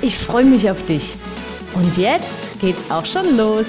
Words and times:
Ich 0.00 0.16
freue 0.16 0.44
mich 0.44 0.70
auf 0.70 0.86
dich. 0.86 1.16
Und 1.74 1.96
jetzt 1.96 2.60
geht's 2.60 2.88
auch 2.88 3.04
schon 3.04 3.36
los. 3.36 3.66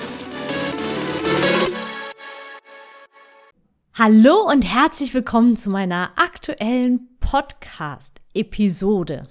Hallo 3.95 4.47
und 4.47 4.61
herzlich 4.61 5.15
willkommen 5.15 5.57
zu 5.57 5.71
meiner 5.71 6.11
aktuellen 6.17 7.17
Podcast-Episode. 7.19 9.27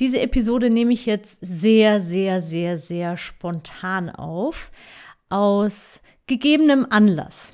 Diese 0.00 0.18
Episode 0.18 0.70
nehme 0.70 0.94
ich 0.94 1.04
jetzt 1.04 1.36
sehr, 1.42 2.00
sehr, 2.00 2.40
sehr, 2.40 2.78
sehr 2.78 3.18
spontan 3.18 4.08
auf, 4.08 4.70
aus 5.28 6.00
gegebenem 6.26 6.86
Anlass. 6.88 7.52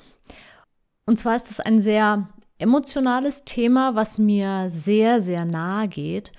Und 1.05 1.19
zwar 1.19 1.35
ist 1.35 1.51
es 1.51 1.59
ein 1.59 1.81
sehr 1.81 2.29
emotionales 2.57 3.43
Thema, 3.43 3.95
was 3.95 4.17
mir 4.17 4.69
sehr, 4.69 5.21
sehr 5.21 5.43
nahe 5.43 5.89
geht. 5.89 6.31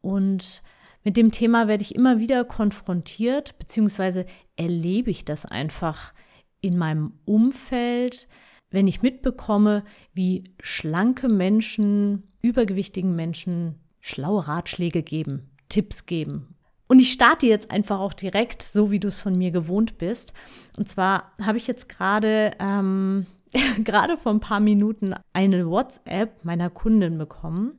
Und 0.00 0.62
mit 1.06 1.16
dem 1.16 1.30
Thema 1.30 1.68
werde 1.68 1.82
ich 1.82 1.94
immer 1.94 2.18
wieder 2.18 2.44
konfrontiert, 2.44 3.56
beziehungsweise 3.60 4.26
erlebe 4.56 5.08
ich 5.08 5.24
das 5.24 5.46
einfach 5.46 6.12
in 6.60 6.76
meinem 6.76 7.12
Umfeld, 7.24 8.26
wenn 8.70 8.88
ich 8.88 9.02
mitbekomme, 9.02 9.84
wie 10.14 10.42
schlanke 10.60 11.28
Menschen, 11.28 12.24
übergewichtigen 12.42 13.14
Menschen 13.14 13.76
schlaue 14.00 14.48
Ratschläge 14.48 15.04
geben, 15.04 15.48
Tipps 15.68 16.06
geben. 16.06 16.56
Und 16.88 16.98
ich 16.98 17.12
starte 17.12 17.46
jetzt 17.46 17.70
einfach 17.70 18.00
auch 18.00 18.12
direkt, 18.12 18.64
so 18.64 18.90
wie 18.90 18.98
du 18.98 19.06
es 19.06 19.20
von 19.20 19.38
mir 19.38 19.52
gewohnt 19.52 19.98
bist. 19.98 20.32
Und 20.76 20.88
zwar 20.88 21.30
habe 21.40 21.58
ich 21.58 21.68
jetzt 21.68 21.88
gerade 21.88 22.50
ähm, 22.58 23.26
gerade 23.84 24.18
vor 24.18 24.32
ein 24.32 24.40
paar 24.40 24.58
Minuten 24.58 25.14
eine 25.32 25.70
WhatsApp 25.70 26.44
meiner 26.44 26.68
Kundin 26.68 27.16
bekommen 27.16 27.78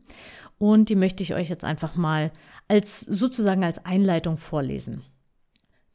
und 0.57 0.89
die 0.89 0.95
möchte 0.95 1.23
ich 1.23 1.33
euch 1.33 1.49
jetzt 1.49 1.63
einfach 1.63 1.95
mal 1.95 2.31
als 2.67 3.01
sozusagen 3.01 3.63
als 3.63 3.85
Einleitung 3.85 4.37
vorlesen. 4.37 5.03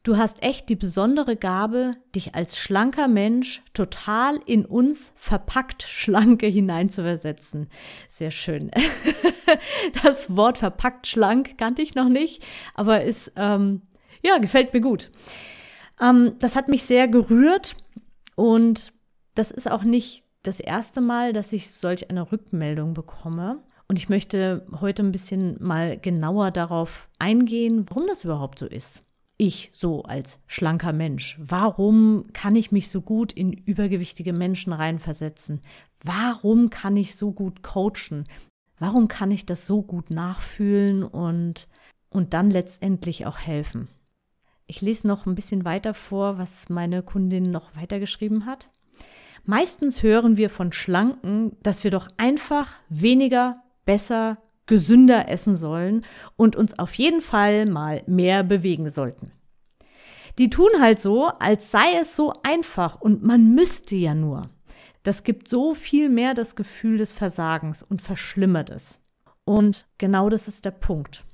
Du 0.03 0.17
hast 0.17 0.43
echt 0.43 0.67
die 0.67 0.75
besondere 0.75 1.37
Gabe, 1.37 1.95
dich 2.13 2.35
als 2.35 2.57
schlanker 2.57 3.07
Mensch 3.07 3.61
total 3.73 4.37
in 4.45 4.65
uns 4.65 5.13
verpackt 5.15 5.83
Schlanke 5.83 6.45
hineinzuversetzen. 6.47 7.69
Sehr 8.09 8.31
schön. 8.31 8.71
Das 10.01 10.35
Wort 10.35 10.57
verpackt 10.57 11.05
schlank 11.05 11.57
kannte 11.57 11.81
ich 11.81 11.93
noch 11.93 12.09
nicht, 12.09 12.43
aber 12.73 13.03
ist, 13.03 13.31
ähm, 13.35 13.81
ja, 14.23 14.39
gefällt 14.39 14.73
mir 14.73 14.81
gut. 14.81 15.11
Ähm, 16.01 16.33
das 16.39 16.55
hat 16.55 16.69
mich 16.69 16.83
sehr 16.83 17.07
gerührt 17.07 17.75
und 18.35 18.93
das 19.35 19.51
ist 19.51 19.69
auch 19.69 19.83
nicht 19.83 20.23
das 20.41 20.59
erste 20.59 21.01
Mal, 21.01 21.33
dass 21.33 21.53
ich 21.53 21.69
solch 21.69 22.09
eine 22.09 22.31
Rückmeldung 22.31 22.93
bekomme. 22.93 23.61
Und 23.87 23.97
ich 23.97 24.09
möchte 24.09 24.65
heute 24.79 25.03
ein 25.03 25.11
bisschen 25.11 25.57
mal 25.61 25.97
genauer 25.97 26.51
darauf 26.51 27.09
eingehen, 27.19 27.85
warum 27.89 28.07
das 28.07 28.23
überhaupt 28.23 28.59
so 28.59 28.65
ist. 28.65 29.03
Ich 29.37 29.71
so 29.73 30.03
als 30.03 30.39
schlanker 30.47 30.93
Mensch, 30.93 31.37
warum 31.39 32.25
kann 32.33 32.55
ich 32.55 32.71
mich 32.71 32.89
so 32.89 33.01
gut 33.01 33.33
in 33.33 33.51
übergewichtige 33.51 34.31
Menschen 34.31 34.73
reinversetzen? 34.73 35.61
Warum 36.03 36.69
kann 36.69 36.95
ich 36.95 37.15
so 37.15 37.31
gut 37.31 37.63
coachen? 37.63 38.25
Warum 38.79 39.07
kann 39.07 39.31
ich 39.31 39.45
das 39.45 39.65
so 39.65 39.81
gut 39.81 40.11
nachfühlen 40.11 41.03
und, 41.03 41.67
und 42.09 42.33
dann 42.33 42.51
letztendlich 42.51 43.25
auch 43.25 43.39
helfen? 43.39 43.87
Ich 44.67 44.81
lese 44.81 45.07
noch 45.07 45.25
ein 45.25 45.35
bisschen 45.35 45.65
weiter 45.65 45.93
vor, 45.93 46.37
was 46.37 46.69
meine 46.69 47.01
Kundin 47.01 47.51
noch 47.51 47.75
weitergeschrieben 47.75 48.45
hat. 48.45 48.69
Meistens 49.45 50.03
hören 50.03 50.37
wir 50.37 50.49
von 50.49 50.71
Schlanken, 50.71 51.57
dass 51.63 51.83
wir 51.83 51.91
doch 51.91 52.07
einfach 52.17 52.73
weniger, 52.89 53.62
besser, 53.85 54.37
gesünder 54.65 55.29
essen 55.29 55.55
sollen 55.55 56.05
und 56.35 56.55
uns 56.55 56.77
auf 56.79 56.93
jeden 56.95 57.21
Fall 57.21 57.65
mal 57.65 58.03
mehr 58.07 58.43
bewegen 58.43 58.89
sollten. 58.89 59.31
Die 60.37 60.49
tun 60.49 60.69
halt 60.79 60.99
so, 60.99 61.27
als 61.27 61.69
sei 61.69 61.97
es 62.01 62.15
so 62.15 62.33
einfach 62.43 62.99
und 62.99 63.23
man 63.23 63.53
müsste 63.53 63.95
ja 63.95 64.15
nur. 64.15 64.49
Das 65.03 65.23
gibt 65.23 65.47
so 65.47 65.75
viel 65.75 66.09
mehr 66.09 66.33
das 66.33 66.55
Gefühl 66.55 66.97
des 66.97 67.11
Versagens 67.11 67.83
und 67.83 68.01
verschlimmert 68.01 68.69
es. 68.69 68.97
Und 69.43 69.85
genau 69.97 70.29
das 70.29 70.47
ist 70.47 70.65
der 70.65 70.71
Punkt. 70.71 71.25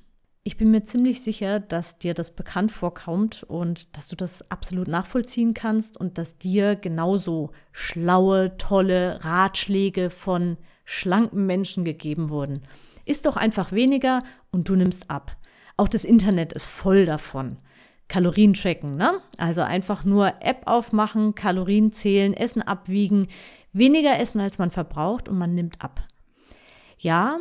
Ich 0.44 0.58
bin 0.58 0.72
mir 0.72 0.84
ziemlich 0.84 1.22
sicher, 1.22 1.60
dass 1.60 2.00
dir 2.00 2.16
das 2.16 2.36
bekannt 2.36 2.72
vorkommt 2.72 3.44
und 3.44 3.96
dass 3.96 4.08
du 4.08 4.16
das 4.16 4.50
absolut 4.50 4.88
nachvollziehen 4.88 5.54
kannst 5.54 5.96
und 5.96 6.18
dass 6.18 6.38
dir 6.38 6.76
genauso 6.76 7.52
schlaue, 7.72 8.58
tolle 8.58 9.24
Ratschläge 9.24 10.10
von 10.10 10.58
schlanken 10.90 11.46
Menschen 11.46 11.86
gegeben 11.86 12.30
wurden. 12.30 12.64
Iss 13.06 13.22
doch 13.22 13.38
einfach 13.38 13.72
weniger 13.72 14.24
und 14.52 14.70
du 14.70 14.76
nimmst 14.76 15.12
ab. 15.12 15.38
Auch 15.78 15.88
das 15.88 16.04
Internet 16.04 16.52
ist 16.52 16.66
voll 16.66 17.06
davon. 17.06 17.58
Kalorien 18.08 18.56
tracken, 18.56 18.96
ne? 18.96 19.22
Also 19.38 19.62
einfach 19.62 20.04
nur 20.04 20.34
App 20.42 20.64
aufmachen, 20.66 21.36
Kalorien 21.36 21.92
zählen, 21.92 22.34
Essen 22.34 22.64
abwiegen, 22.64 23.28
weniger 23.72 24.20
essen, 24.20 24.42
als 24.42 24.58
man 24.58 24.72
verbraucht 24.72 25.30
und 25.30 25.38
man 25.38 25.54
nimmt 25.54 25.80
ab. 25.80 26.08
Ja, 26.98 27.38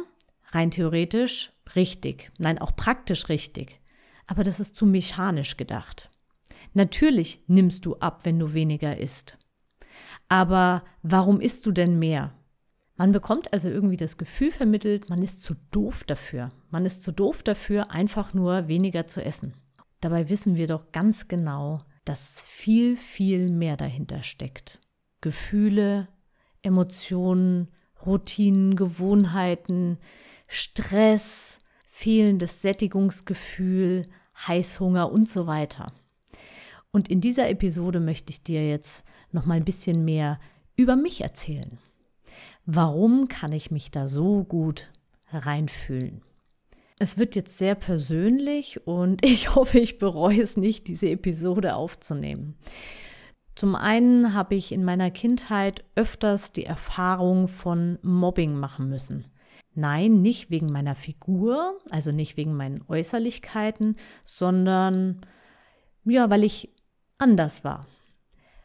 rein 0.51 0.71
theoretisch 0.71 1.51
richtig, 1.75 2.31
nein, 2.37 2.59
auch 2.59 2.77
praktisch 2.77 3.31
richtig. 3.31 3.81
Aber 4.27 4.45
das 4.45 4.61
ist 4.61 4.77
zu 4.77 4.85
mechanisch 4.85 5.57
gedacht. 5.57 6.11
Natürlich 6.75 7.43
nimmst 7.47 7.87
du 7.87 7.97
ab, 7.97 8.21
wenn 8.25 8.39
du 8.39 8.53
weniger 8.53 8.99
isst. 8.99 9.39
Aber 10.29 10.85
warum 11.03 11.41
isst 11.41 11.65
du 11.65 11.73
denn 11.73 11.99
mehr? 11.99 12.35
Man 12.99 13.13
bekommt 13.13 13.53
also 13.53 13.69
irgendwie 13.69 13.97
das 13.97 14.19
Gefühl 14.19 14.51
vermittelt, 14.51 15.09
man 15.09 15.23
ist 15.23 15.41
zu 15.41 15.55
doof 15.71 16.03
dafür. 16.03 16.49
Man 16.71 16.85
ist 16.85 17.05
zu 17.05 17.13
doof 17.13 17.45
dafür, 17.45 17.93
einfach 17.93 18.35
nur 18.35 18.67
weniger 18.67 19.07
zu 19.07 19.25
essen. 19.25 19.55
Dabei 20.01 20.29
wissen 20.29 20.57
wir 20.57 20.67
doch 20.67 20.91
ganz 20.91 21.29
genau, 21.29 21.79
dass 22.05 22.41
viel, 22.43 22.97
viel 22.97 23.51
mehr 23.53 23.77
dahinter 23.77 24.25
steckt. 24.25 24.81
Gefühle, 25.21 26.09
Emotionen, 26.63 27.69
Routinen, 28.05 28.75
Gewohnheiten, 28.75 29.99
Stress, 30.49 31.61
fehlendes 31.87 32.63
Sättigungsgefühl, 32.63 34.07
Heißhunger 34.49 35.13
und 35.13 35.29
so 35.29 35.47
weiter. 35.47 35.93
Und 36.91 37.09
in 37.09 37.21
dieser 37.21 37.49
Episode 37.49 38.01
möchte 38.01 38.31
ich 38.31 38.43
dir 38.43 38.69
jetzt 38.69 39.05
noch 39.31 39.47
mal 39.47 39.55
ein 39.55 39.65
bisschen 39.65 40.05
mehr 40.05 40.41
über 40.75 40.97
mich 40.97 41.21
erzählen. 41.21 41.79
Warum 42.71 43.29
kann 43.29 43.53
ich 43.53 43.71
mich 43.71 43.91
da 43.93 44.06
so 44.06 44.45
gut 44.45 44.91
reinfühlen? 45.33 46.21
Es 46.99 47.17
wird 47.17 47.34
jetzt 47.34 47.56
sehr 47.56 47.75
persönlich 47.75 48.87
und 48.87 49.25
ich 49.25 49.55
hoffe, 49.55 49.79
ich 49.79 49.99
bereue 49.99 50.43
es 50.43 50.59
nicht, 50.59 50.87
diese 50.87 51.09
Episode 51.09 51.75
aufzunehmen. 51.75 52.59
Zum 53.55 53.75
einen 53.75 54.34
habe 54.34 54.55
ich 54.55 54.71
in 54.71 54.84
meiner 54.84 55.11
Kindheit 55.11 55.83
öfters 55.95 56.53
die 56.53 56.67
Erfahrung 56.67 57.49
von 57.49 57.99
Mobbing 58.03 58.55
machen 58.55 58.91
müssen. 58.91 59.25
Nein, 59.75 60.21
nicht 60.21 60.50
wegen 60.50 60.67
meiner 60.67 60.95
Figur, 60.95 61.79
also 61.89 62.12
nicht 62.12 62.37
wegen 62.37 62.55
meinen 62.55 62.85
Äußerlichkeiten, 62.87 63.97
sondern 64.27 65.23
ja, 66.05 66.29
weil 66.29 66.44
ich 66.44 66.75
anders 67.17 67.65
war. 67.65 67.87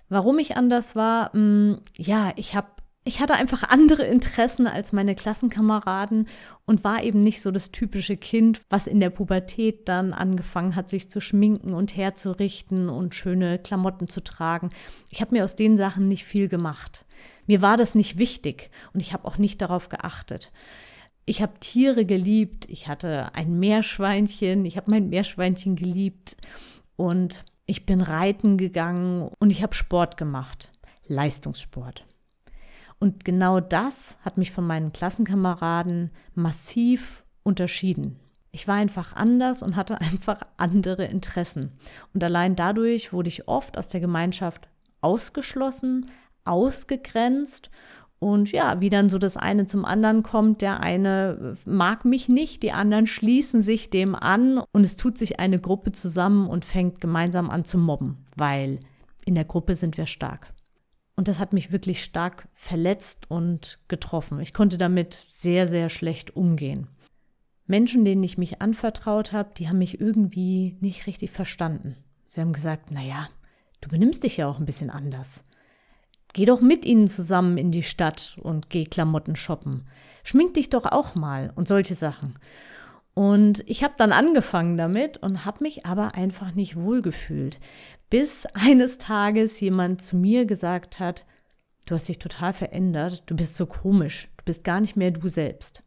Warum 0.09 0.39
ich 0.39 0.57
anders 0.57 0.93
war? 0.93 1.31
Hm, 1.31 1.79
ja, 1.97 2.33
ich 2.35 2.53
habe 2.53 2.67
ich 3.05 3.19
hatte 3.19 3.33
einfach 3.33 3.63
andere 3.63 4.03
Interessen 4.03 4.65
als 4.65 4.93
meine 4.93 5.15
Klassenkameraden 5.15 6.27
und 6.65 6.83
war 6.83 7.03
eben 7.03 7.19
nicht 7.19 7.41
so 7.41 7.51
das 7.51 7.71
typische 7.71 8.15
Kind, 8.15 8.61
was 8.69 8.87
in 8.87 8.99
der 8.99 9.09
Pubertät 9.09 9.89
dann 9.89 10.13
angefangen 10.13 10.75
hat, 10.75 10.89
sich 10.89 11.09
zu 11.09 11.19
schminken 11.19 11.73
und 11.73 11.97
herzurichten 11.97 12.87
und 12.87 13.13
schöne 13.13 13.59
Klamotten 13.59 14.07
zu 14.07 14.21
tragen. 14.21 14.69
Ich 15.09 15.19
habe 15.19 15.35
mir 15.35 15.43
aus 15.43 15.55
den 15.55 15.75
Sachen 15.75 16.07
nicht 16.07 16.23
viel 16.23 16.47
gemacht. 16.47 17.05
Mir 17.45 17.61
war 17.61 17.75
das 17.75 17.93
nicht 17.93 18.17
wichtig 18.17 18.69
und 18.93 19.01
ich 19.01 19.11
habe 19.11 19.27
auch 19.27 19.37
nicht 19.37 19.61
darauf 19.61 19.89
geachtet. 19.89 20.51
Ich 21.25 21.41
habe 21.41 21.59
Tiere 21.59 22.05
geliebt. 22.05 22.67
Ich 22.69 22.87
hatte 22.87 23.33
ein 23.33 23.59
Meerschweinchen. 23.59 24.65
Ich 24.65 24.77
habe 24.77 24.91
mein 24.91 25.09
Meerschweinchen 25.09 25.75
geliebt. 25.75 26.37
Und 26.95 27.43
ich 27.65 27.85
bin 27.85 28.01
reiten 28.01 28.57
gegangen 28.57 29.29
und 29.39 29.49
ich 29.49 29.63
habe 29.63 29.73
Sport 29.73 30.17
gemacht. 30.17 30.69
Leistungssport. 31.07 32.05
Und 32.99 33.25
genau 33.25 33.59
das 33.59 34.17
hat 34.23 34.37
mich 34.37 34.51
von 34.51 34.65
meinen 34.65 34.91
Klassenkameraden 34.91 36.11
massiv 36.35 37.23
unterschieden. 37.43 38.19
Ich 38.51 38.67
war 38.67 38.75
einfach 38.75 39.15
anders 39.15 39.61
und 39.61 39.75
hatte 39.75 39.99
einfach 40.01 40.41
andere 40.57 41.05
Interessen. 41.05 41.71
Und 42.13 42.23
allein 42.23 42.55
dadurch 42.55 43.11
wurde 43.11 43.27
ich 43.27 43.47
oft 43.47 43.77
aus 43.77 43.89
der 43.89 43.99
Gemeinschaft 43.99 44.69
ausgeschlossen, 45.01 46.05
ausgegrenzt. 46.45 47.69
Und 48.19 48.53
ja, 48.53 48.79
wie 48.79 48.89
dann 48.89 49.09
so 49.09 49.17
das 49.17 49.35
eine 49.35 49.65
zum 49.65 49.83
anderen 49.83 50.23
kommt, 50.23 50.61
der 50.61 50.79
eine 50.79 51.57
mag 51.65 52.05
mich 52.05 52.29
nicht, 52.29 52.63
die 52.63 52.71
anderen 52.71 53.05
schließen 53.05 53.61
sich 53.61 53.89
dem 53.89 54.15
an 54.15 54.63
und 54.71 54.85
es 54.85 54.95
tut 54.95 55.17
sich 55.17 55.41
eine 55.41 55.59
Gruppe 55.59 55.91
zusammen 55.91 56.47
und 56.47 56.63
fängt 56.63 57.01
gemeinsam 57.01 57.49
an 57.49 57.65
zu 57.65 57.77
mobben, 57.77 58.25
weil 58.37 58.79
in 59.25 59.35
der 59.35 59.43
Gruppe 59.43 59.75
sind 59.75 59.97
wir 59.97 60.05
stark. 60.05 60.52
Und 61.15 61.27
das 61.27 61.39
hat 61.39 61.53
mich 61.53 61.71
wirklich 61.71 62.03
stark 62.03 62.47
verletzt 62.53 63.29
und 63.29 63.79
getroffen. 63.87 64.39
Ich 64.39 64.53
konnte 64.53 64.77
damit 64.77 65.25
sehr, 65.29 65.67
sehr 65.67 65.89
schlecht 65.89 66.35
umgehen. 66.35 66.87
Menschen, 67.65 68.03
denen 68.03 68.23
ich 68.23 68.37
mich 68.37 68.61
anvertraut 68.61 69.31
habe, 69.31 69.51
die 69.57 69.69
haben 69.69 69.77
mich 69.77 70.01
irgendwie 70.01 70.75
nicht 70.81 71.07
richtig 71.07 71.31
verstanden. 71.31 71.95
Sie 72.25 72.41
haben 72.41 72.53
gesagt, 72.53 72.91
naja, 72.91 73.29
du 73.81 73.89
benimmst 73.89 74.23
dich 74.23 74.37
ja 74.37 74.47
auch 74.47 74.59
ein 74.59 74.65
bisschen 74.65 74.89
anders. 74.89 75.45
Geh 76.33 76.45
doch 76.45 76.61
mit 76.61 76.83
ihnen 76.83 77.07
zusammen 77.07 77.59
in 77.59 77.71
die 77.71 77.83
Stadt 77.83 78.39
und 78.41 78.71
geh 78.71 78.85
Klamotten 78.85 79.35
shoppen. 79.35 79.87
Schmink 80.23 80.55
dich 80.55 80.71
doch 80.71 80.85
auch 80.85 81.13
mal 81.13 81.53
und 81.55 81.67
solche 81.67 81.93
Sachen. 81.93 82.35
Und 83.13 83.63
ich 83.69 83.83
habe 83.83 83.93
dann 83.97 84.11
angefangen 84.11 84.75
damit 84.75 85.17
und 85.17 85.45
habe 85.45 85.63
mich 85.63 85.85
aber 85.85 86.15
einfach 86.15 86.55
nicht 86.55 86.75
wohlgefühlt, 86.75 87.59
bis 88.09 88.45
eines 88.53 88.97
Tages 88.97 89.59
jemand 89.59 90.01
zu 90.01 90.15
mir 90.15 90.45
gesagt 90.45 90.99
hat, 90.99 91.25
du 91.85 91.95
hast 91.95 92.09
dich 92.09 92.19
total 92.19 92.53
verändert, 92.53 93.23
du 93.27 93.35
bist 93.35 93.55
so 93.55 93.65
komisch, 93.65 94.29
du 94.37 94.45
bist 94.45 94.63
gar 94.63 94.81
nicht 94.81 94.95
mehr 94.95 95.11
du 95.11 95.29
selbst. 95.29 95.83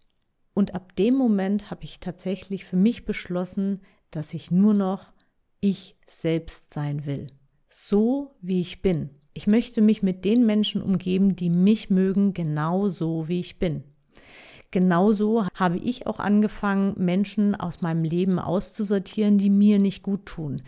Und 0.54 0.74
ab 0.74 0.94
dem 0.96 1.16
Moment 1.16 1.70
habe 1.70 1.84
ich 1.84 2.00
tatsächlich 2.00 2.64
für 2.64 2.76
mich 2.76 3.04
beschlossen, 3.04 3.82
dass 4.10 4.32
ich 4.32 4.50
nur 4.50 4.74
noch 4.74 5.12
ich 5.60 5.96
selbst 6.06 6.72
sein 6.72 7.06
will. 7.06 7.26
So 7.68 8.36
wie 8.40 8.60
ich 8.60 8.82
bin. 8.82 9.10
Ich 9.34 9.46
möchte 9.46 9.82
mich 9.82 10.02
mit 10.02 10.24
den 10.24 10.46
Menschen 10.46 10.80
umgeben, 10.80 11.36
die 11.36 11.50
mich 11.50 11.90
mögen, 11.90 12.32
genau 12.32 12.88
so 12.88 13.28
wie 13.28 13.40
ich 13.40 13.58
bin. 13.58 13.84
Genauso 14.76 15.46
habe 15.54 15.78
ich 15.78 16.06
auch 16.06 16.18
angefangen, 16.18 16.92
Menschen 16.98 17.54
aus 17.54 17.80
meinem 17.80 18.04
Leben 18.04 18.38
auszusortieren, 18.38 19.38
die 19.38 19.48
mir 19.48 19.78
nicht 19.78 20.02
gut 20.02 20.26
tun, 20.26 20.60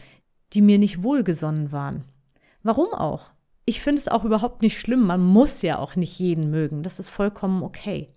die 0.54 0.62
mir 0.62 0.78
nicht 0.78 1.02
wohlgesonnen 1.02 1.72
waren. 1.72 2.04
Warum 2.62 2.94
auch? 2.94 3.28
Ich 3.66 3.82
finde 3.82 4.00
es 4.00 4.08
auch 4.08 4.24
überhaupt 4.24 4.62
nicht 4.62 4.80
schlimm. 4.80 5.04
Man 5.04 5.22
muss 5.22 5.60
ja 5.60 5.78
auch 5.78 5.94
nicht 5.94 6.18
jeden 6.18 6.50
mögen. 6.50 6.82
Das 6.82 6.98
ist 6.98 7.10
vollkommen 7.10 7.62
okay. 7.62 8.08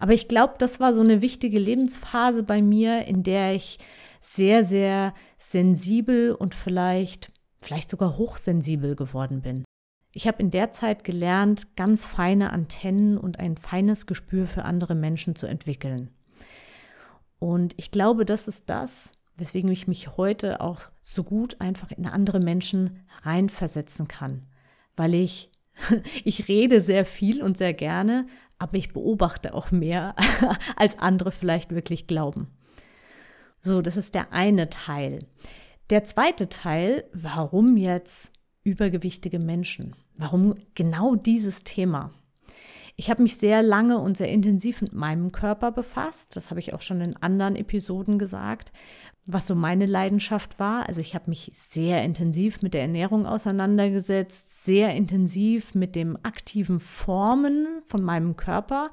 Aber 0.00 0.14
ich 0.14 0.26
glaube, 0.26 0.54
das 0.58 0.80
war 0.80 0.92
so 0.92 1.00
eine 1.00 1.22
wichtige 1.22 1.60
Lebensphase 1.60 2.42
bei 2.42 2.60
mir, 2.60 3.06
in 3.06 3.22
der 3.22 3.54
ich 3.54 3.78
sehr, 4.20 4.64
sehr 4.64 5.14
sensibel 5.38 6.34
und 6.34 6.56
vielleicht, 6.56 7.30
vielleicht 7.60 7.88
sogar 7.88 8.18
hochsensibel 8.18 8.96
geworden 8.96 9.42
bin. 9.42 9.62
Ich 10.12 10.26
habe 10.26 10.42
in 10.42 10.50
der 10.50 10.72
Zeit 10.72 11.04
gelernt, 11.04 11.76
ganz 11.76 12.04
feine 12.04 12.52
Antennen 12.52 13.16
und 13.16 13.38
ein 13.38 13.56
feines 13.56 14.06
Gespür 14.06 14.46
für 14.46 14.64
andere 14.64 14.94
Menschen 14.94 15.36
zu 15.36 15.46
entwickeln. 15.46 16.10
Und 17.38 17.74
ich 17.76 17.90
glaube, 17.90 18.24
das 18.24 18.48
ist 18.48 18.68
das, 18.68 19.12
weswegen 19.36 19.70
ich 19.70 19.88
mich 19.88 20.16
heute 20.16 20.60
auch 20.60 20.80
so 21.02 21.22
gut 21.22 21.60
einfach 21.60 21.90
in 21.92 22.06
andere 22.06 22.40
Menschen 22.40 23.00
reinversetzen 23.22 24.08
kann, 24.08 24.46
weil 24.96 25.14
ich 25.14 25.50
ich 26.24 26.48
rede 26.48 26.80
sehr 26.80 27.04
viel 27.04 27.42
und 27.42 27.56
sehr 27.56 27.74
gerne, 27.74 28.26
aber 28.58 28.76
ich 28.76 28.92
beobachte 28.92 29.54
auch 29.54 29.70
mehr, 29.70 30.14
als 30.76 30.98
andere 30.98 31.32
vielleicht 31.32 31.74
wirklich 31.74 32.06
glauben. 32.06 32.48
So, 33.62 33.82
das 33.82 33.96
ist 33.96 34.14
der 34.14 34.32
eine 34.32 34.70
Teil. 34.70 35.26
Der 35.90 36.04
zweite 36.04 36.48
Teil, 36.48 37.04
warum 37.12 37.76
jetzt 37.76 38.30
übergewichtige 38.64 39.38
Menschen? 39.38 39.96
Warum 40.16 40.54
genau 40.74 41.14
dieses 41.14 41.64
Thema? 41.64 42.12
Ich 42.96 43.08
habe 43.08 43.22
mich 43.22 43.36
sehr 43.36 43.62
lange 43.62 43.98
und 43.98 44.18
sehr 44.18 44.28
intensiv 44.28 44.82
mit 44.82 44.92
meinem 44.92 45.32
Körper 45.32 45.72
befasst. 45.72 46.36
Das 46.36 46.50
habe 46.50 46.60
ich 46.60 46.74
auch 46.74 46.82
schon 46.82 47.00
in 47.00 47.16
anderen 47.16 47.56
Episoden 47.56 48.18
gesagt, 48.18 48.72
was 49.24 49.46
so 49.46 49.54
meine 49.54 49.86
Leidenschaft 49.86 50.58
war. 50.58 50.86
Also 50.86 51.00
ich 51.00 51.14
habe 51.14 51.30
mich 51.30 51.50
sehr 51.54 52.04
intensiv 52.04 52.60
mit 52.60 52.74
der 52.74 52.82
Ernährung 52.82 53.24
auseinandergesetzt, 53.24 54.64
sehr 54.64 54.94
intensiv 54.94 55.74
mit 55.74 55.96
dem 55.96 56.18
aktiven 56.22 56.78
Formen 56.78 57.66
von 57.86 58.02
meinem 58.02 58.36
Körper. 58.36 58.90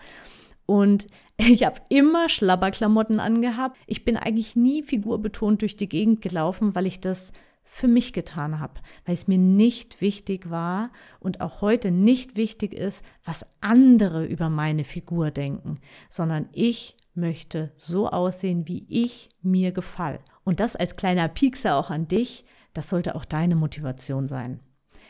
Und 0.65 1.07
ich 1.37 1.65
habe 1.65 1.81
immer 1.89 2.29
Schlabberklamotten 2.29 3.19
angehabt. 3.19 3.77
Ich 3.87 4.05
bin 4.05 4.15
eigentlich 4.15 4.55
nie 4.55 4.83
figurbetont 4.83 5.61
durch 5.61 5.75
die 5.75 5.89
Gegend 5.89 6.21
gelaufen, 6.21 6.75
weil 6.75 6.85
ich 6.85 7.01
das 7.01 7.33
für 7.69 7.87
mich 7.87 8.13
getan 8.13 8.59
habe, 8.59 8.81
weil 9.05 9.13
es 9.13 9.27
mir 9.27 9.37
nicht 9.37 10.01
wichtig 10.01 10.49
war 10.49 10.91
und 11.19 11.41
auch 11.41 11.61
heute 11.61 11.91
nicht 11.91 12.35
wichtig 12.35 12.73
ist, 12.73 13.03
was 13.23 13.45
andere 13.61 14.25
über 14.25 14.49
meine 14.49 14.83
Figur 14.83 15.31
denken, 15.31 15.79
sondern 16.09 16.49
ich 16.53 16.97
möchte 17.13 17.71
so 17.75 18.09
aussehen, 18.09 18.67
wie 18.67 18.85
ich 18.89 19.29
mir 19.41 19.71
gefall. 19.71 20.19
Und 20.43 20.59
das 20.59 20.75
als 20.75 20.95
kleiner 20.95 21.27
Piekser 21.27 21.75
auch 21.75 21.89
an 21.89 22.07
dich, 22.07 22.45
das 22.73 22.89
sollte 22.89 23.15
auch 23.15 23.25
deine 23.25 23.55
Motivation 23.55 24.27
sein. 24.27 24.61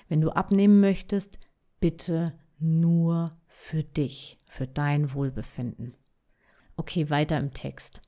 Wenn 0.09 0.21
du 0.21 0.31
abnehmen 0.31 0.80
möchtest, 0.80 1.39
bitte 1.80 2.33
nur 2.59 3.38
für 3.48 3.83
dich, 3.83 4.39
für 4.45 4.68
dein 4.68 5.13
Wohlbefinden. 5.13 5.95
Okay, 6.75 7.09
weiter 7.09 7.38
im 7.38 7.54
Text. 7.54 8.01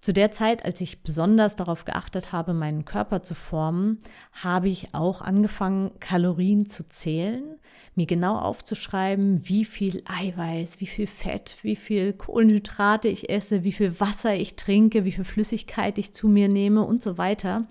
Zu 0.00 0.12
der 0.12 0.30
Zeit, 0.30 0.64
als 0.64 0.80
ich 0.80 1.02
besonders 1.02 1.56
darauf 1.56 1.84
geachtet 1.84 2.30
habe, 2.30 2.54
meinen 2.54 2.84
Körper 2.84 3.22
zu 3.22 3.34
formen, 3.34 3.98
habe 4.32 4.68
ich 4.68 4.94
auch 4.94 5.20
angefangen, 5.20 5.90
Kalorien 5.98 6.66
zu 6.66 6.88
zählen, 6.88 7.58
mir 7.96 8.06
genau 8.06 8.38
aufzuschreiben, 8.38 9.48
wie 9.48 9.64
viel 9.64 10.04
Eiweiß, 10.06 10.78
wie 10.78 10.86
viel 10.86 11.08
Fett, 11.08 11.56
wie 11.62 11.74
viel 11.74 12.12
Kohlenhydrate 12.12 13.08
ich 13.08 13.28
esse, 13.28 13.64
wie 13.64 13.72
viel 13.72 13.98
Wasser 13.98 14.36
ich 14.36 14.54
trinke, 14.54 15.04
wie 15.04 15.10
viel 15.10 15.24
Flüssigkeit 15.24 15.98
ich 15.98 16.12
zu 16.14 16.28
mir 16.28 16.48
nehme 16.48 16.84
und 16.84 17.02
so 17.02 17.18
weiter. 17.18 17.66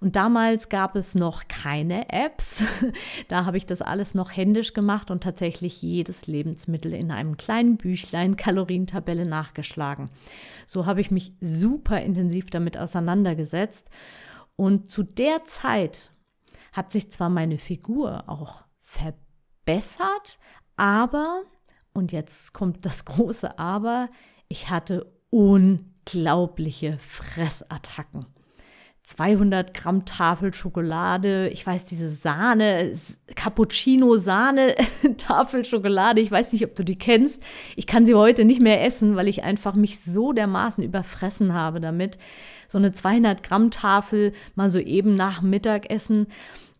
Und 0.00 0.16
damals 0.16 0.70
gab 0.70 0.96
es 0.96 1.14
noch 1.14 1.46
keine 1.46 2.08
Apps. 2.08 2.64
da 3.28 3.44
habe 3.44 3.58
ich 3.58 3.66
das 3.66 3.82
alles 3.82 4.14
noch 4.14 4.34
händisch 4.34 4.72
gemacht 4.72 5.10
und 5.10 5.22
tatsächlich 5.22 5.82
jedes 5.82 6.26
Lebensmittel 6.26 6.94
in 6.94 7.10
einem 7.10 7.36
kleinen 7.36 7.76
Büchlein 7.76 8.36
Kalorientabelle 8.36 9.26
nachgeschlagen. 9.26 10.08
So 10.64 10.86
habe 10.86 11.02
ich 11.02 11.10
mich 11.10 11.32
super 11.42 11.65
intensiv 12.02 12.50
damit 12.50 12.78
auseinandergesetzt. 12.78 13.88
Und 14.56 14.90
zu 14.90 15.02
der 15.02 15.44
Zeit 15.44 16.10
hat 16.72 16.92
sich 16.92 17.10
zwar 17.10 17.28
meine 17.28 17.58
Figur 17.58 18.24
auch 18.28 18.64
verbessert, 18.80 19.26
verbessert, 19.66 20.38
aber, 20.76 21.42
und 21.92 22.12
jetzt 22.12 22.52
kommt 22.52 22.86
das 22.86 23.04
große 23.04 23.58
Aber, 23.58 24.08
ich 24.48 24.70
hatte 24.70 25.12
unglaubliche 25.30 26.98
Fressattacken. 26.98 28.26
200 29.16 29.72
Gramm 29.72 30.04
Tafel 30.04 30.52
Schokolade, 30.52 31.48
ich 31.48 31.66
weiß, 31.66 31.86
diese 31.86 32.10
Sahne, 32.10 32.92
Cappuccino 33.34 34.18
Sahne 34.18 34.74
Tafel 35.16 35.64
Schokolade, 35.64 36.20
ich 36.20 36.30
weiß 36.30 36.52
nicht, 36.52 36.64
ob 36.64 36.74
du 36.74 36.84
die 36.84 36.98
kennst. 36.98 37.40
Ich 37.76 37.86
kann 37.86 38.04
sie 38.04 38.14
heute 38.14 38.44
nicht 38.44 38.60
mehr 38.60 38.84
essen, 38.84 39.16
weil 39.16 39.28
ich 39.28 39.42
einfach 39.42 39.74
mich 39.74 40.00
so 40.00 40.32
dermaßen 40.32 40.84
überfressen 40.84 41.54
habe 41.54 41.80
damit. 41.80 42.18
So 42.68 42.76
eine 42.76 42.92
200 42.92 43.42
Gramm 43.42 43.70
Tafel 43.70 44.32
mal 44.54 44.68
so 44.68 44.78
eben 44.78 45.14
nach 45.14 45.40
Mittagessen 45.40 46.26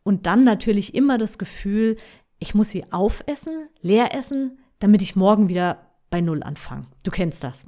und 0.03 0.27
dann 0.27 0.45
natürlich 0.45 0.95
immer 0.95 1.17
das 1.17 1.39
Gefühl, 1.39 1.97
ich 2.39 2.55
muss 2.55 2.69
sie 2.69 2.85
aufessen, 2.93 3.69
leer 3.81 4.15
essen, 4.15 4.59
damit 4.79 5.01
ich 5.01 5.17
morgen 5.17 5.49
wieder 5.49 5.86
bei 6.11 6.21
Null 6.21 6.43
anfange. 6.43 6.87
Du 7.03 7.11
kennst 7.11 7.43
das. 7.45 7.65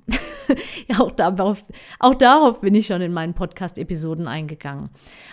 ja, 0.89 0.99
auch 1.01 1.11
darauf, 1.11 1.65
auch 1.99 2.15
darauf 2.15 2.61
bin 2.61 2.75
ich 2.75 2.87
schon 2.87 3.01
in 3.01 3.13
meinen 3.13 3.35
Podcast-Episoden 3.35 4.29
eingegangen. 4.29 4.91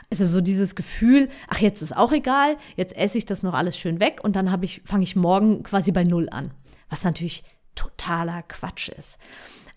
Also 0.09 0.25
so 0.25 0.41
dieses 0.41 0.75
Gefühl, 0.75 1.29
ach, 1.47 1.59
jetzt 1.59 1.81
ist 1.81 1.95
auch 1.95 2.11
egal, 2.11 2.57
jetzt 2.75 2.95
esse 2.97 3.17
ich 3.17 3.25
das 3.25 3.43
noch 3.43 3.53
alles 3.53 3.77
schön 3.77 3.99
weg 3.99 4.19
und 4.23 4.35
dann 4.35 4.63
ich, 4.63 4.81
fange 4.85 5.03
ich 5.03 5.15
morgen 5.15 5.63
quasi 5.63 5.91
bei 5.91 6.03
Null 6.03 6.29
an. 6.29 6.51
Was 6.89 7.03
natürlich 7.03 7.43
totaler 7.75 8.43
Quatsch 8.43 8.89
ist. 8.89 9.17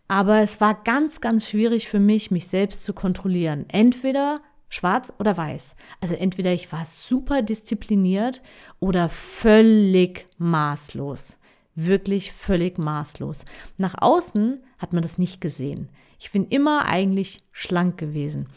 Aber 0.09 0.41
es 0.41 0.61
war 0.61 0.75
ganz, 0.75 1.21
ganz 1.21 1.47
schwierig 1.49 1.89
für 1.89 2.01
mich, 2.01 2.31
mich 2.31 2.49
selbst 2.49 2.85
zu 2.85 2.95
kontrollieren. 2.95 3.67
Entweder 3.69 4.41
Schwarz 4.71 5.13
oder 5.19 5.37
weiß. 5.37 5.77
Also 6.01 6.15
entweder 6.15 6.53
ich 6.53 6.73
war 6.73 6.85
super 6.87 7.43
diszipliniert 7.43 8.43
oder 8.81 9.09
völlig 9.09 10.27
maßlos. 10.39 11.39
Wirklich 11.81 12.33
völlig 12.33 12.77
maßlos. 12.77 13.45
Nach 13.77 13.95
außen 14.01 14.59
hat 14.79 14.93
man 14.93 15.01
das 15.01 15.17
nicht 15.17 15.41
gesehen. 15.41 15.91
Ich 16.19 16.33
bin 16.33 16.49
immer 16.49 16.87
eigentlich 16.87 17.45
schlank 17.53 17.99
gewesen. 17.99 18.49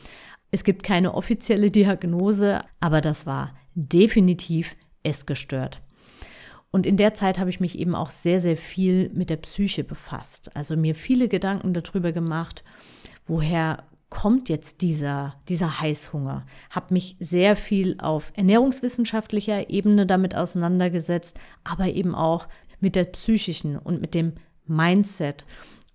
Es 0.50 0.64
gibt 0.64 0.82
keine 0.82 1.14
offizielle 1.14 1.70
Diagnose, 1.72 2.64
aber 2.80 3.00
das 3.00 3.28
war 3.28 3.54
definitiv 3.76 4.76
essgestört. 5.04 5.82
Und 6.72 6.88
in 6.88 6.98
der 6.98 7.14
Zeit 7.14 7.38
habe 7.38 7.52
ich 7.52 7.60
mich 7.60 7.78
eben 7.78 7.94
auch 7.94 8.10
sehr, 8.10 8.40
sehr 8.40 8.58
viel 8.58 9.12
mit 9.14 9.30
der 9.30 9.38
Psyche 9.38 9.84
befasst. 9.84 10.56
Also 10.56 10.76
mir 10.76 10.96
viele 10.96 11.28
Gedanken 11.28 11.76
darüber 11.76 12.12
gemacht, 12.14 12.64
woher 13.28 13.84
kommt 14.10 14.50
jetzt 14.50 14.82
dieser, 14.82 15.36
dieser 15.48 15.80
Heißhunger? 15.80 16.48
Habe 16.72 16.96
mich 16.96 17.18
sehr 17.20 17.56
viel 17.56 17.98
auf 18.00 18.34
ernährungswissenschaftlicher 18.36 19.70
Ebene 19.70 20.08
damit 20.08 20.36
auseinandergesetzt, 20.36 21.38
aber 21.64 21.86
eben 21.86 22.16
auch 22.16 22.48
mit 22.82 22.96
der 22.96 23.06
psychischen 23.06 23.78
und 23.78 24.02
mit 24.02 24.14
dem 24.14 24.34
Mindset 24.66 25.46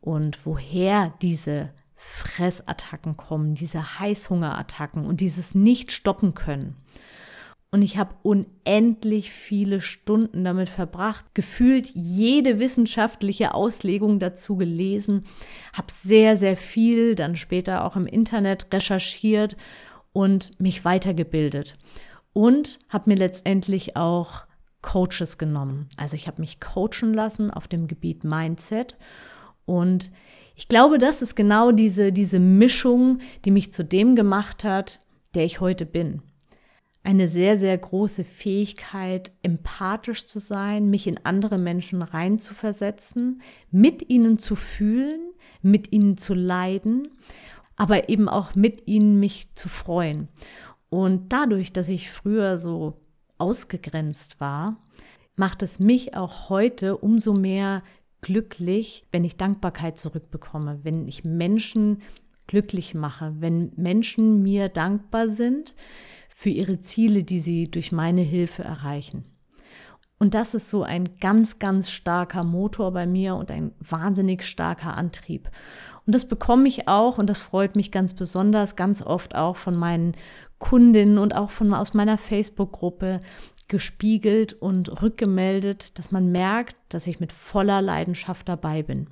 und 0.01 0.47
woher 0.47 1.13
diese 1.21 1.71
Fressattacken 1.97 3.17
kommen, 3.17 3.55
diese 3.55 3.99
Heißhungerattacken 3.99 5.05
und 5.05 5.21
dieses 5.21 5.55
nicht 5.55 5.93
stoppen 5.93 6.35
können. 6.35 6.77
Und 7.73 7.83
ich 7.83 7.99
habe 7.99 8.15
unendlich 8.23 9.33
viele 9.33 9.81
Stunden 9.81 10.45
damit 10.45 10.69
verbracht, 10.69 11.25
gefühlt 11.35 11.91
jede 11.95 12.61
wissenschaftliche 12.61 13.53
Auslegung 13.53 14.19
dazu 14.19 14.57
gelesen, 14.57 15.25
habe 15.73 15.93
sehr, 15.93 16.37
sehr 16.37 16.57
viel 16.57 17.15
dann 17.17 17.37
später 17.37 17.85
auch 17.85 17.97
im 17.97 18.07
Internet 18.07 18.73
recherchiert 18.73 19.57
und 20.13 20.59
mich 20.61 20.85
weitergebildet. 20.85 21.75
Und 22.33 22.79
habe 22.89 23.11
mir 23.11 23.17
letztendlich 23.17 23.97
auch 23.97 24.46
Coaches 24.87 25.37
genommen. 25.37 25.89
Also 25.99 26.17
ich 26.17 26.27
habe 26.27 26.41
mich 26.41 26.61
coachen 26.61 27.13
lassen 27.13 27.51
auf 27.51 27.69
dem 27.69 27.89
Gebiet 27.89 28.25
Mindset. 28.25 28.97
Und 29.67 30.13
ich 30.55 30.69
glaube, 30.69 30.99
das 30.99 31.21
ist 31.21 31.37
genau 31.37 31.73
diese, 31.73 32.13
diese 32.13 32.39
Mischung, 32.39 33.19
die 33.45 33.51
mich 33.51 33.73
zu 33.73 33.85
dem 33.85 34.17
gemacht 34.17 34.65
hat, 34.65 35.01
der 35.35 35.45
ich 35.45 35.61
heute 35.61 35.85
bin 35.85 36.23
eine 37.07 37.29
sehr, 37.29 37.57
sehr 37.57 37.79
große 37.79 38.25
Fähigkeit, 38.25 39.31
empathisch 39.43 40.27
zu 40.27 40.41
sein, 40.41 40.91
mich 40.91 41.07
in 41.07 41.21
andere 41.23 41.57
Menschen 41.57 42.03
reinzuversetzen, 42.03 43.43
mit 43.71 44.11
ihnen 44.11 44.41
zu 44.41 44.57
fühlen, 44.57 45.21
mit 45.63 45.93
ihnen 45.93 46.17
zu 46.17 46.35
leiden, 46.35 47.09
aber 47.77 48.09
eben 48.09 48.29
auch 48.29 48.57
mit 48.57 48.89
ihnen 48.89 49.21
mich 49.21 49.47
zu 49.55 49.69
freuen. 49.69 50.27
Und 50.89 51.33
dadurch, 51.33 51.73
dass 51.73 51.89
ich 51.89 52.11
früher 52.11 52.59
so 52.59 53.01
ausgegrenzt 53.39 54.41
war, 54.41 54.77
macht 55.37 55.63
es 55.63 55.79
mich 55.79 56.17
auch 56.17 56.49
heute 56.49 56.97
umso 56.97 57.35
mehr 57.35 57.83
glücklich, 58.21 59.07
wenn 59.13 59.25
ich 59.25 59.37
Dankbarkeit 59.37 59.99
zurückbekomme, 59.99 60.81
wenn 60.83 61.07
ich 61.07 61.25
Menschen 61.25 62.03
glücklich 62.47 62.95
mache, 62.95 63.35
wenn 63.41 63.73
Menschen 63.77 64.43
mir 64.43 64.69
dankbar 64.69 65.29
sind, 65.29 65.75
für 66.35 66.51
ihre 66.51 66.81
Ziele, 66.81 67.25
die 67.25 67.41
sie 67.41 67.71
durch 67.71 67.93
meine 67.93 68.21
Hilfe 68.21 68.63
erreichen. 68.63 69.25
Und 70.19 70.35
das 70.35 70.55
ist 70.55 70.71
so 70.71 70.83
ein 70.83 71.19
ganz, 71.21 71.59
ganz 71.59 71.91
starker 71.91 72.43
Motor 72.43 72.93
bei 72.93 73.07
mir 73.07 73.37
und 73.37 73.51
ein 73.51 73.73
wahnsinnig 73.81 74.45
starker 74.45 74.97
Antrieb. 74.97 75.51
Und 76.07 76.15
das 76.15 76.27
bekomme 76.27 76.69
ich 76.69 76.89
auch, 76.89 77.19
und 77.19 77.29
das 77.29 77.41
freut 77.41 77.77
mich 77.77 77.91
ganz 77.91 78.15
besonders, 78.15 78.77
ganz 78.77 79.03
oft 79.03 79.35
auch 79.35 79.57
von 79.57 79.77
meinen 79.77 80.13
Kundinnen 80.59 81.19
und 81.19 81.35
auch 81.35 81.51
von 81.51 81.73
aus 81.75 81.95
meiner 81.95 82.19
Facebook-Gruppe 82.19 83.21
gespiegelt 83.69 84.53
und 84.55 85.03
rückgemeldet, 85.03 85.99
dass 85.99 86.13
man 86.13 86.31
merkt, 86.31 86.77
dass 86.89 87.07
ich 87.07 87.21
mit 87.21 87.33
voller 87.33 87.83
Leidenschaft 87.83 88.49
dabei 88.49 88.83
bin. 88.83 89.09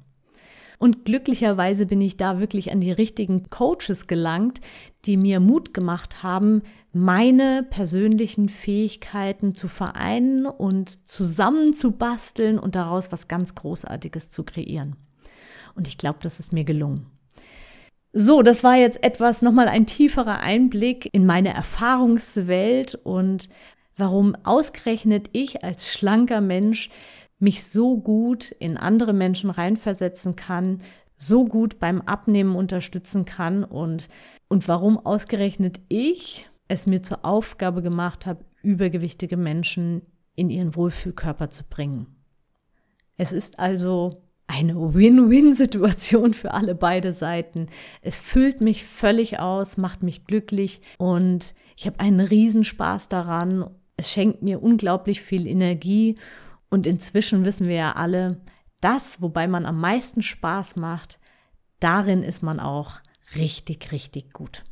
Und 0.79 1.05
glücklicherweise 1.05 1.87
bin 1.87 2.01
ich 2.01 2.17
da 2.17 2.41
wirklich 2.41 2.73
an 2.73 2.81
die 2.81 2.93
richtigen 2.93 3.49
Coaches 3.49 4.07
gelangt, 4.07 4.61
die 5.05 5.17
mir 5.17 5.41
Mut 5.41 5.73
gemacht 5.73 6.23
haben, 6.23 6.63
meine 6.93 7.65
persönlichen 7.69 8.49
Fähigkeiten 8.49 9.55
zu 9.55 9.69
vereinen 9.69 10.47
und 10.47 11.09
zusammenzubasteln 11.09 12.59
und 12.59 12.75
daraus 12.75 13.13
was 13.13 13.29
ganz 13.29 13.55
Großartiges 13.55 14.31
zu 14.31 14.45
kreieren. 14.45 14.97
Und 15.75 15.89
ich 15.89 15.99
glaube, 15.99 16.19
das 16.23 16.41
ist 16.41 16.53
mir 16.53 16.65
gelungen. 16.65 17.07
So, 18.17 18.43
das 18.43 18.63
war 18.63 18.77
jetzt 18.77 19.03
etwas 19.03 19.43
nochmal 19.43 19.67
ein 19.67 19.87
tieferer 19.87 20.39
Einblick 20.39 21.13
in 21.13 21.27
meine 21.27 21.53
Erfahrungswelt 21.53 22.95
und 22.95 23.49
warum 23.97 24.37
ausgerechnet 24.45 25.31
ich 25.33 25.65
als 25.65 25.93
schlanker 25.93 26.41
Mensch 26.41 26.91
mich 27.41 27.65
so 27.65 27.97
gut 27.97 28.53
in 28.53 28.77
andere 28.77 29.13
Menschen 29.13 29.51
reinversetzen 29.51 30.37
kann, 30.37 30.81
so 31.17 31.45
gut 31.45 31.81
beim 31.81 32.03
Abnehmen 32.03 32.55
unterstützen 32.55 33.25
kann 33.25 33.65
und, 33.65 34.09
und 34.47 34.69
warum 34.69 35.05
ausgerechnet 35.05 35.81
ich 35.89 36.49
es 36.69 36.87
mir 36.87 37.03
zur 37.03 37.25
Aufgabe 37.25 37.83
gemacht 37.83 38.27
habe, 38.27 38.45
übergewichtige 38.63 39.37
Menschen 39.37 40.03
in 40.37 40.51
ihren 40.51 40.77
Wohlfühlkörper 40.77 41.51
zu 41.51 41.65
bringen. 41.65 42.07
Es 43.17 43.33
ist 43.33 43.59
also 43.59 44.23
eine 44.47 44.95
Win-Win-Situation 44.95 46.35
für 46.35 46.53
alle 46.53 46.75
beide 46.75 47.13
Seiten. 47.13 47.69
Es 48.03 48.21
füllt 48.21 48.61
mich 48.61 48.85
völlig 48.85 49.39
aus, 49.39 49.77
macht 49.77 50.03
mich 50.03 50.25
glücklich 50.27 50.81
und 50.99 51.55
ich 51.77 51.87
habe 51.87 52.01
einen 52.01 52.21
Riesenspaß 52.21 53.09
daran. 53.09 53.71
Es 53.97 54.11
schenkt 54.11 54.43
mir 54.43 54.63
unglaublich 54.63 55.23
viel 55.23 55.47
Energie 55.47 56.17
und 56.71 56.87
inzwischen 56.87 57.45
wissen 57.45 57.69
wir 57.69 57.77
ja 57.77 57.93
alle, 57.93 58.41
das, 58.81 59.23
wobei 59.23 59.49
man 59.49 59.65
am 59.65 59.81
meisten 59.81 60.23
Spaß 60.23 60.77
macht, 60.77 61.19
darin 61.81 62.23
ist 62.23 62.43
man 62.43 62.61
auch 62.61 63.01
richtig, 63.35 63.93
richtig 63.93 64.33
gut. 64.33 64.65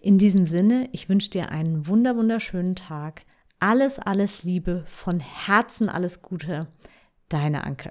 In 0.00 0.18
diesem 0.18 0.46
Sinne, 0.46 0.88
ich 0.92 1.08
wünsche 1.08 1.30
dir 1.30 1.50
einen 1.50 1.86
wunder, 1.86 2.16
wunderschönen 2.16 2.76
Tag. 2.76 3.22
Alles, 3.58 3.98
alles 3.98 4.44
Liebe, 4.44 4.84
von 4.86 5.20
Herzen 5.20 5.88
alles 5.88 6.22
Gute. 6.22 6.68
Deine 7.28 7.64
Anke. 7.64 7.90